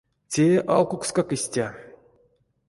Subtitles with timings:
[0.33, 0.45] Те
[0.75, 1.67] алкукскак истя.